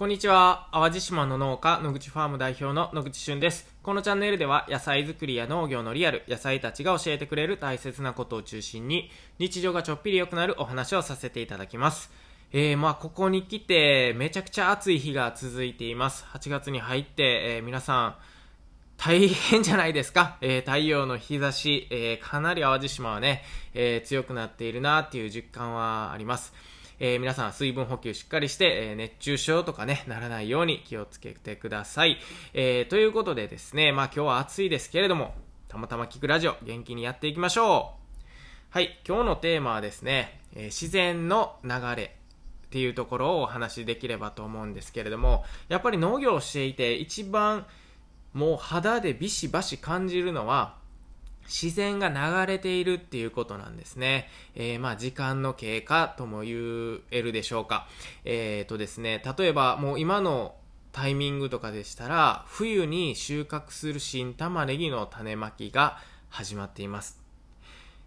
[0.00, 0.70] こんにちは。
[0.72, 3.70] 淡路島の農家、野口ファーム代表の野口俊です。
[3.82, 12.10] このチャンネルでは野菜作りや農業のリアル、野菜たちが教えてくれる大切なことを中心に、日常がちょっぴり良くなるお話をさせていただきます。
[12.50, 16.24] えー、まあ、ここに来て、めちゃくちゃ暑い日が続いています。
[16.32, 18.14] 8月に入って、えー、皆さん、
[18.96, 20.38] 大変じゃないですか。
[20.40, 23.44] えー、太陽の日差し、えー、かなり淡路島はね、
[23.74, 26.54] え、強くなっているなっていう実感はあります。
[27.02, 32.18] えー、皆さん水分補給しっかりして、えー、熱中症とかね、ならないように気をつけてください。
[32.52, 35.34] えー、ということでですね、まあ今日は暑いですけれども、
[35.68, 38.26] たまたま聞くラジオ、元気にやっていきましょう。
[38.68, 42.16] はい、今日のテーマはですね、えー、自然の流れ
[42.66, 47.66] っていうところをお話しできればと思うんですけれども、やっぱり農業をしていて一番
[48.34, 50.76] もう肌でビシバシ感じるのは、
[51.50, 54.28] 自然が流れているっていうことなんですね。
[54.54, 57.88] えー、まあ時間の経過とも言えるでしょうか。
[58.24, 60.54] えー、とですね、例えばもう今の
[60.92, 65.98] タイミングとかでしたら、冬に収穫する新玉ねぎの種まきが
[66.28, 67.20] 始まっています。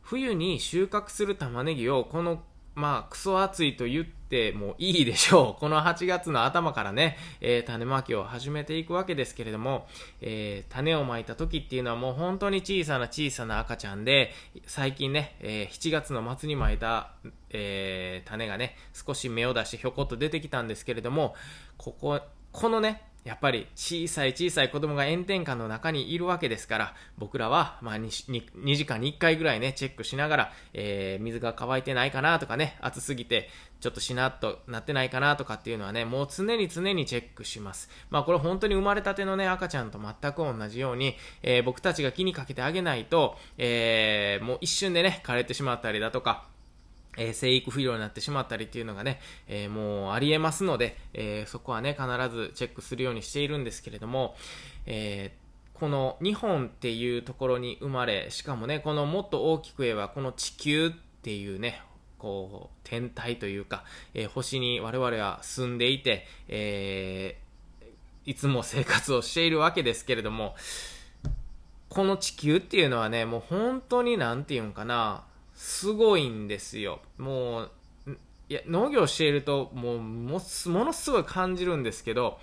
[0.00, 2.42] 冬に収穫する玉ねぎをこの
[2.76, 5.58] まあ、クソ暑いと言ってもいいでしょう。
[5.60, 9.88] この8月の頭からね、えー、種まきを始めていくわけですけれども、
[10.20, 14.34] えー、種をまいた時っていうのはもう本当に小さな小さな赤ちゃんで、
[14.66, 17.12] 最近ね、えー、7月の末にまいた、
[17.48, 21.34] え種がね、少し芽を出してひょこっと出てきたんですけれども、
[21.78, 22.20] ここ、
[22.52, 37.90] このね、やっぱり小さい小さい子供が炎天下の中にいるわけですから、僕らは、まあ2、2, 時間に1回ぐらいね、チェックしながら、えー、水が乾いてないかなとかね、暑すぎて、ちょっとしなっとなってないかなとかっていうのはね、もう常に常にチェックします。
[38.10, 46.46] まあこれ本当に生まれたてのね、赤ちゃんと全く同じように、えー、僕たちが気にかけてあげないと、えー、もう一瞬でね、枯れてしまったりだとか、
[47.16, 54.34] えー、生育不良になってしまったりっていうのがね、えー、もうありえますので、えー、そこはね、必ずチェックするようにしているんですけれども、
[54.86, 55.32] え
[55.74, 60.90] この日本っていうところに生まれ、しかもね、このもっと大きく言えば、この地球っ
[61.22, 61.82] ていうね、
[62.18, 63.84] こう、天体というか、
[64.14, 67.36] え星に我々は住んでいて、え
[68.24, 70.56] いつも生活をしているわけですけれども、
[71.88, 75.24] この地球っていうのはね、もう本当になんて言うんかな、
[75.56, 77.00] すごいんですよ。
[77.18, 77.70] もう、
[78.48, 82.38] いや、農業していると、もう、も、ものすごい感じるんですけど、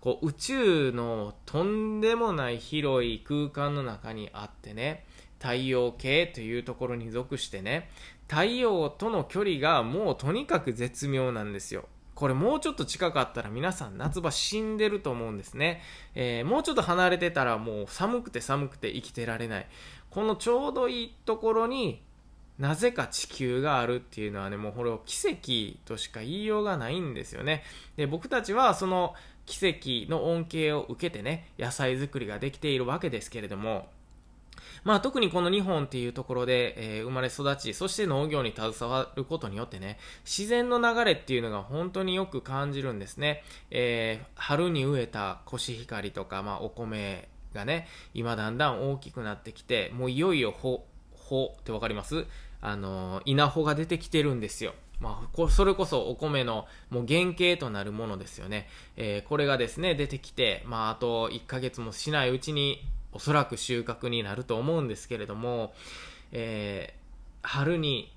[0.00, 5.04] こう、宇宙のとんでもない広い空間の中にあってね、
[5.38, 7.90] 太陽系というところに属してね、
[8.28, 11.88] 太陽との距離がもうとにかく絶妙なんですよ。
[12.14, 15.82] これもうちょっと近かったら皆さん夏場死んでると思うんですね。
[16.14, 19.66] えー、もうちょっと離れてたらもう寒くて寒くて生きてられない。
[20.10, 22.02] このちょうどいいところに
[22.62, 27.64] なぜか地球があるっていうのはね、もうこれを奇跡としか言いようがないんですよね。
[27.96, 29.14] で、僕たちはその
[29.46, 33.88] 奇跡の恩恵を受けてね、野菜作りができているわけですけれども、
[34.84, 43.42] まあ特にこの日本っていうところで、えー、生まれ育ち、そして農業に携わることによってね、自然の流れっていうのが本当によく感じるんですね。
[43.72, 50.84] えー、春に植えたコシヒカリとか、まあお米がね、今だんだん大きくなってきて、もういよいよ穂
[51.58, 52.24] ってわかります？
[52.62, 54.72] あの、稲穂が出てきてるんですよ。
[55.00, 58.68] まあ、それこそお米のもう原型となるものですよね。
[58.96, 65.74] えー、これがですね、出てきて、まあ、あと1ヶ月もしないうちにおそらく収穫になると思うんですけれども、
[66.30, 68.14] えー、春に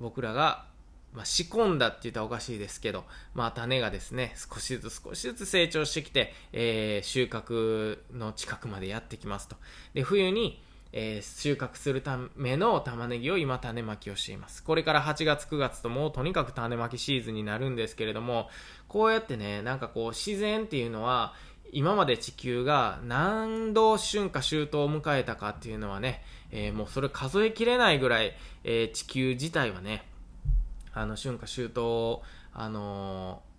[0.00, 0.64] 僕らが、
[1.12, 9.56] まあ、仕込んだって言ったらおかしいですけど、まあ、種がですね、少しずつ少しずつ成長してきて、えー、収穫の近くまでやってきますと。
[9.92, 10.62] で、冬に、
[10.96, 14.62] えー、収穫するための玉ねぎを今種まきをしています。
[14.62, 18.48] これから8月9月ともうとにかく種まきシーズンになるんですけれども、
[18.86, 21.34] こうやってね、なんかこう自然っていうのは、
[21.72, 26.22] 今まで地球が何度春夏秋冬を迎えたかっていうのはね、
[26.52, 30.06] えー、もうそれ数えきれないぐらい、えー、地球自体はね、
[30.92, 32.22] あの春夏秋冬を、
[32.52, 33.53] あのー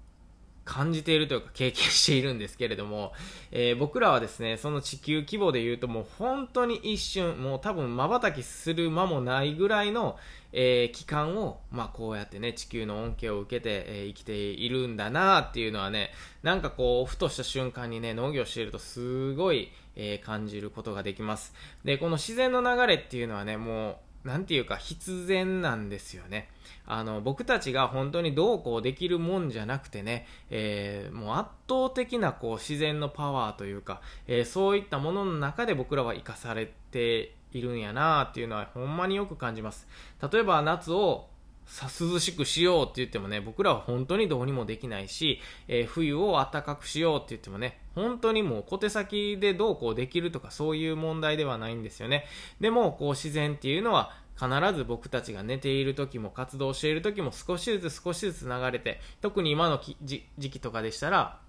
[0.66, 3.14] 感じているというか経験しているんですけれども、
[3.52, 10.18] えー、僕らはですね、その地球規模で言うともう本当に一瞬、もう多分瞬きする間もないぐらいの、
[10.52, 16.10] えー、期間を、まあこうやってね、地球の恩恵を受けて、えー、生きているんだなっていうのはね、
[16.42, 21.54] なんかこう、ふとした瞬間にね、農業しているとすごい、え感じることができます。
[21.86, 23.96] で、この自然の流れっていうのはね、もう、
[24.26, 26.50] なんていうか必然なんですよね。
[26.88, 39.88] あの、僕たちが本当にどうこうできるもんじゃなくてね、えー、もう圧倒的なこう自然のパワーというか、えー、そういったものの中で僕らは生かされているんやなっていうのはほんまによく感じます。
[40.32, 41.28] 例えば夏を
[41.66, 52.26] さ涼しくしようって言ってもね、僕らは本当にどうにもできないし、えー、冬を暖かくしようって言ってもね、本当にもう小手先でどうこうできるとかそういう問題ではないんですよね。
[52.60, 61.40] でも、こう自然っていうのは必ず僕たちが寝ている時も活動している時も少しずつ少しずつ流れて、特に今の時期とかでしたら、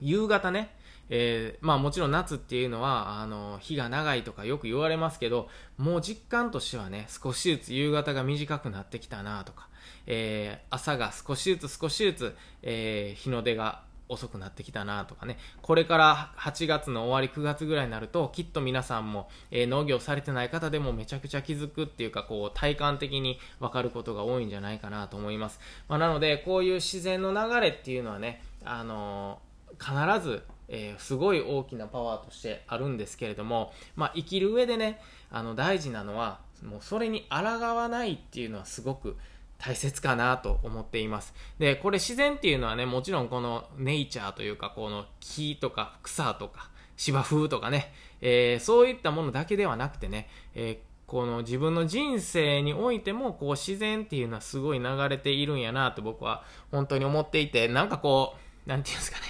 [0.00, 0.74] 夕方ね、
[1.08, 5.48] えー、まあもちろん夏っていうのは、あの、日が長いとかよく言われますけど、
[5.78, 9.68] もう実感としてはね、少しずつ夕方が短くなってきたなとか、
[10.06, 25.60] えー、朝が少しずつ少しずつ、えー、日の出が遅くなってきたなとかね、これから8月の終わり9月ぐらいになると、きっと皆さんも、えー、農業されてない方でもめちゃくちゃ気づくっていうか、こう、体感的にわかることが多いんじゃないかなと思います。
[25.88, 39.16] まあ、なので、こういう自然の流れっていうのはね、あのー、必ず、えー、すごい大きなパワーとしてあるんですけれども、まあ、生きる上でね、あの、大事なのは、もうそれに抗わないっていうのはすごく、
[39.58, 41.32] 大切かなと思っています。
[41.58, 56.42] で、これ自然っていうのはね、もちろんこのネイチャーというか、この木とか草とか芝生とかね、えー、そういったものだけではなくてね、えーこの自分の人生においてもこう自然っていうのはすごい流れているんやなと僕は
[56.72, 59.24] 本当に思っていてなんかこうなんていうんですかね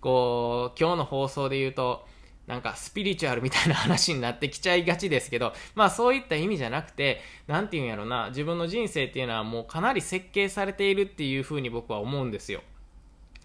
[0.00, 2.06] こう今日の放送で言うと
[2.48, 12.62] なんかスピリチュアルみたいな話になってきちゃいがちですけど、まあそういった意味じゃなくて、なんていうんやろな、自分の人生っていうのはもうかなり設計されているっていうふうに僕は思うんですよ。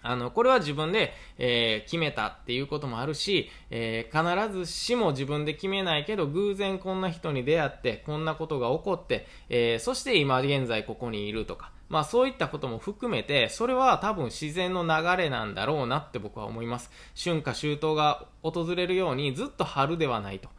[0.03, 16.89] あの、これは自分で、えー、決めたっていうこともあるし、えー、必ずしも自分で決めないけど、偶然こんな人に出会って、こんなことが起こって、えー、そして今現在ここにいるとか、まあそういったことも含めて、それは多分自然の流れなんだろうなって僕は思います。
[17.15, 20.49] 春夏秋冬が訪れるようにずっと春ではないと。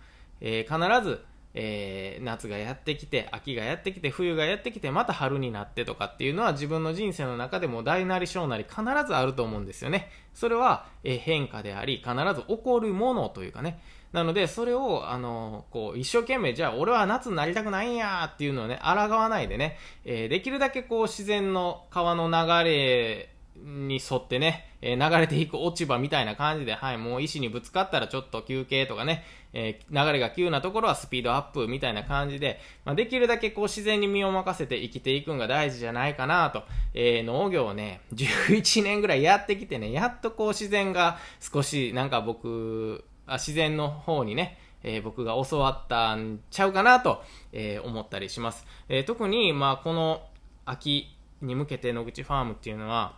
[0.40, 1.25] えー、必ず
[1.56, 10.10] えー、夏がやってきて、秋がやってきて、冬がやってきて、また春になってとかっていうのは自分の人生の中でも大なり小なり必ずあると思うんですよね。
[10.34, 13.81] それは、えー、変化であり、必ず起こるものというかね。
[14.14, 36.62] なので、それを、あの、こう、一生懸命、じゃあ俺は夏になりたくないんやっていうのをね、抗わないでね、えできるだけこう、自然の川の流れに沿ってね、えー、流れていく落ち葉みたいな感じで、はい、もう石にぶつかったらちょっと休憩とかね、えー、流れが急なところはスピードアップみたいな感じで、まあ、できるだけこう自然に身を任せて生きていくのが大事じゃないかなと、
[36.94, 47.22] えー、農業をね、11年ぐらいやってきてね、やっとこう自然が少しなんか僕、自然の方にね、えー、僕が教わったんちゃうかなと、
[47.52, 48.66] えー、思ったりします。
[48.88, 50.22] えー、特に、まあ、この
[50.66, 53.16] 秋に向けて野口ファームっていうのは、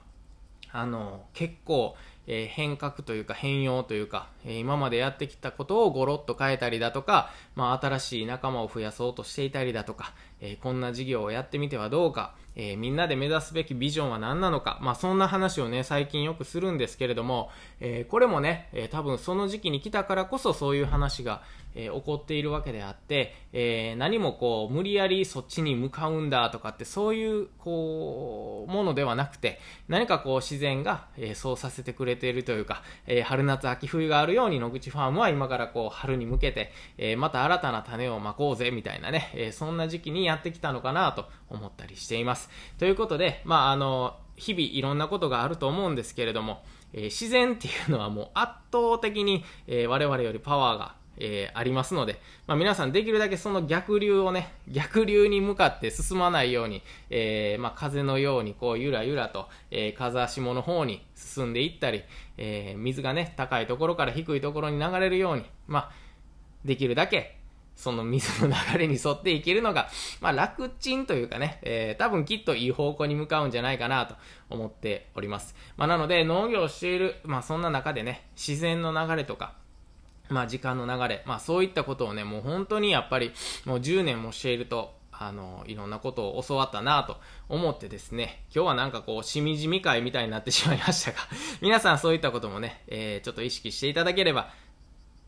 [0.73, 1.97] あの、結構、
[2.29, 17.51] え、変革というか変容というか、え、今までやってきたことをゴロッと変えたりだとか、まあ、新しい仲間を増やそうとしていたりだとか、えー、こんな事業をやってみてはどうか、えー、みんなで目指すべきビジョンは何なのか、まあ、そんな話をね、最近よくするんですけれども、
[17.81, 21.43] えー、これもね、え、多分その時期に来たからこそそういう話が、
[21.77, 42.51] え起こっているわけであって、え何もこう、無理やりそっちに向かうんだとかって、そういう、こう、ものではなくて、何かこう、自然が、えそうさせてくれているというか、え春夏秋冬があるように野口ファームは今からこう、春に向けて、えまた新たな種をまこうぜ、みたいなね、えそんな時期にやってきたのかなと思ったりしています。
[42.79, 62.03] ということで、まあ、あの、日々いろんなことがあると思うんですけれども、えー、自然っていうのはもう圧倒的に、えー、我々よりパワーが、えー、ありますので、まあ、皆さんできるだけその逆流をね、逆流に向かって進まないように、えー、まあ、風のようにこうゆらゆらと、えー、風下の方に進んでいったり、
[62.39, 65.91] え水がね、高いところから低いところに流れるように、まあ、
[66.67, 67.36] できるだけ
[67.77, 69.89] その水の流れに沿っていけるのが、
[70.21, 74.17] まあ楽ちんというかね、えー、多分きっといい方向に向かうんじゃないかなと
[74.51, 75.55] 思っております。
[75.77, 79.55] まあなので農業をしている、まあそんな中でね、自然の流れとか、
[80.29, 83.33] まあ時間の流れ、まあそういったことをね、もう本当にやっぱり
[83.67, 87.19] もう10年もしていると、あの、いろんなことを教わったなと
[87.49, 91.19] 思ってですね、今日はなんかこう、しみじみ会みたいになってしまいましたが、
[91.63, 94.51] 皆さんそういったこともね、えー、ちょっと意識していただければ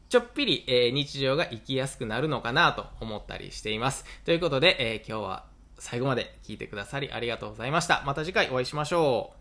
[0.09, 4.05] ちょっぴり、えー、日常が生きやすくなるのかなと思ったりしています。
[4.25, 5.45] ということで、えー、今日は
[5.79, 8.03] 最後まで聞いてくださりありがとうございました。
[8.07, 9.37] また次回お会いしましょう。